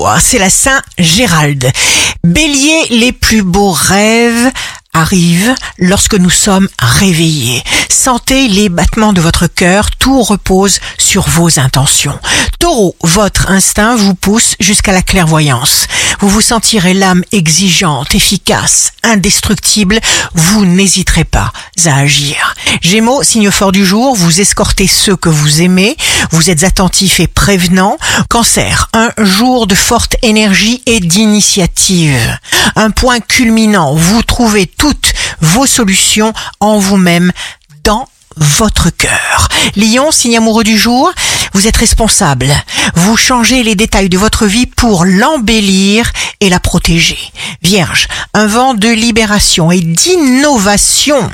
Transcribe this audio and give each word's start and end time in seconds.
jour, 0.00 0.16
c'est 0.20 0.38
la 0.38 0.50
Saint 0.50 0.82
Gérald. 0.98 1.70
Bélier, 2.24 2.86
les 2.90 3.12
plus 3.12 3.42
beaux 3.42 3.72
rêves 3.72 4.50
arrivent 4.92 5.54
lorsque 5.78 6.14
nous 6.14 6.30
sommes 6.30 6.68
réveillés. 6.78 7.62
Sentez 7.88 8.48
les 8.48 8.68
battements 8.68 9.12
de 9.12 9.20
votre 9.20 9.46
cœur, 9.46 9.90
tout 9.98 10.22
repose 10.22 10.80
sur 10.98 11.28
vos 11.28 11.58
intentions. 11.58 12.18
Taureau, 12.58 12.96
votre 13.02 13.50
instinct 13.50 13.94
vous 13.96 14.14
pousse 14.14 14.56
jusqu'à 14.58 14.92
la 14.92 15.02
clairvoyance. 15.02 15.86
Vous 16.20 16.28
vous 16.28 16.42
sentirez 16.42 16.92
l'âme 16.92 17.24
exigeante, 17.32 18.14
efficace, 18.14 18.92
indestructible, 19.02 19.98
vous 20.34 20.66
n'hésiterez 20.66 21.24
pas 21.24 21.50
à 21.86 21.96
agir. 21.96 22.54
Gémeaux, 22.82 23.22
signe 23.22 23.50
fort 23.50 23.72
du 23.72 23.86
jour, 23.86 24.14
vous 24.14 24.40
escortez 24.40 24.86
ceux 24.86 25.16
que 25.16 25.30
vous 25.30 25.62
aimez, 25.62 25.96
vous 26.30 26.50
êtes 26.50 26.62
attentif 26.62 27.20
et 27.20 27.26
prévenant. 27.26 27.96
Cancer, 28.28 28.90
un 28.92 29.12
jour 29.16 29.66
de 29.66 29.74
forte 29.74 30.16
énergie 30.20 30.82
et 30.84 31.00
d'initiative. 31.00 32.38
Un 32.76 32.90
point 32.90 33.20
culminant, 33.20 33.94
vous 33.94 34.22
trouvez 34.22 34.66
toutes 34.66 35.14
vos 35.40 35.66
solutions 35.66 36.34
en 36.60 36.78
vous-même 36.78 37.32
dans 37.82 38.06
votre 38.40 38.90
cœur. 38.90 39.48
Lion, 39.76 40.10
signe 40.10 40.38
amoureux 40.38 40.64
du 40.64 40.78
jour, 40.78 41.12
vous 41.52 41.66
êtes 41.66 41.76
responsable. 41.76 42.52
Vous 42.94 43.16
changez 43.16 43.62
les 43.62 43.74
détails 43.74 44.08
de 44.08 44.18
votre 44.18 44.46
vie 44.46 44.66
pour 44.66 45.04
l'embellir 45.04 46.10
et 46.40 46.48
la 46.48 46.58
protéger. 46.58 47.18
Vierge, 47.62 48.08
un 48.34 48.46
vent 48.46 48.74
de 48.74 48.88
libération 48.88 49.70
et 49.70 49.80
d'innovation 49.80 51.30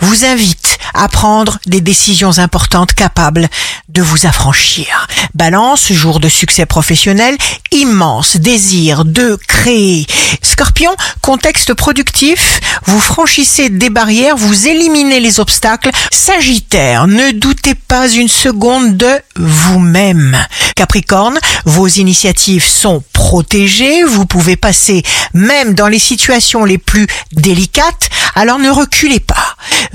vous 0.00 0.24
invite 0.24 0.65
à 0.96 1.08
prendre 1.08 1.58
des 1.66 1.80
décisions 1.80 2.38
importantes 2.38 2.94
capables 2.94 3.48
de 3.88 4.02
vous 4.02 4.26
affranchir. 4.26 5.06
Balance, 5.34 5.92
jour 5.92 6.20
de 6.20 6.28
succès 6.28 6.66
professionnel, 6.66 7.36
immense 7.70 8.36
désir 8.36 9.04
de 9.04 9.38
créer. 9.46 10.06
Scorpion, 10.42 10.94
contexte 11.20 11.74
productif, 11.74 12.60
vous 12.86 13.00
franchissez 13.00 13.68
des 13.68 13.90
barrières, 13.90 14.36
vous 14.36 14.66
éliminez 14.66 15.20
les 15.20 15.40
obstacles. 15.40 15.90
Sagittaire, 16.12 17.06
ne 17.06 17.32
doutez 17.32 17.74
pas 17.74 18.08
une 18.08 18.28
seconde 18.28 18.96
de 18.96 19.20
vous-même. 19.36 20.36
Capricorne, 20.74 21.38
vos 21.64 21.88
initiatives 21.88 22.66
sont 22.66 23.02
protégées, 23.12 24.04
vous 24.04 24.26
pouvez 24.26 24.56
passer 24.56 25.02
même 25.34 25.74
dans 25.74 25.88
les 25.88 25.98
situations 25.98 26.64
les 26.64 26.78
plus 26.78 27.06
délicates, 27.32 28.08
alors 28.34 28.58
ne 28.58 28.70
reculez 28.70 29.20
pas. 29.20 29.45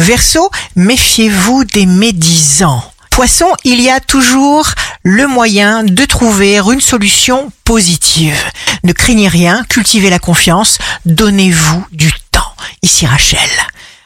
Verseau, 0.02 0.50
méfiez-vous 0.76 1.64
des 1.64 1.86
médisants. 1.86 2.84
Poisson, 3.12 3.46
il 3.64 3.80
y 3.80 3.92
a 3.92 4.00
toujours 4.00 4.68
le 5.04 5.28
moyen 5.28 5.84
de 5.84 6.06
trouver 6.06 6.58
une 6.58 6.82
solution 6.82 7.52
positive. 7.66 8.44
Ne 8.84 8.94
craignez 8.94 9.28
rien, 9.28 9.64
cultivez 9.70 10.10
la 10.10 10.18
confiance, 10.18 10.80
donnez-vous 11.06 11.86
du 11.92 12.12
temps. 12.32 12.52
Ici 12.82 13.06
Rachel. 13.06 13.48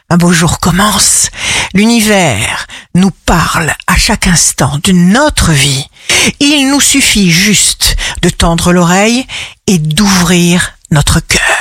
Un 0.09 0.17
beau 0.17 0.33
jour 0.33 0.59
commence. 0.59 1.29
L'univers 1.73 2.67
nous 2.93 3.11
parle 3.25 3.73
à 3.87 3.95
chaque 3.95 4.27
instant 4.27 4.77
de 4.83 4.91
notre 4.91 5.53
vie. 5.53 5.87
Il 6.41 6.71
nous 6.71 6.81
suffit 6.81 7.31
juste 7.31 7.95
de 8.21 8.29
tendre 8.29 8.73
l'oreille 8.73 9.25
et 9.65 9.77
d'ouvrir 9.77 10.73
notre 10.91 11.21
cœur. 11.21 11.54